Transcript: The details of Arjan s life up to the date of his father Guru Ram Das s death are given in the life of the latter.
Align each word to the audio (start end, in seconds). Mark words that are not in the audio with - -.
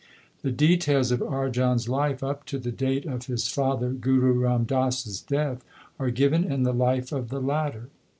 The 0.41 0.49
details 0.51 1.11
of 1.11 1.19
Arjan 1.19 1.75
s 1.75 1.87
life 1.87 2.23
up 2.23 2.43
to 2.45 2.57
the 2.57 2.71
date 2.71 3.05
of 3.05 3.27
his 3.27 3.47
father 3.49 3.91
Guru 3.91 4.31
Ram 4.33 4.63
Das 4.63 5.05
s 5.05 5.19
death 5.21 5.63
are 5.99 6.09
given 6.09 6.43
in 6.43 6.63
the 6.63 6.73
life 6.73 7.11
of 7.11 7.29
the 7.29 7.39
latter. 7.39 7.89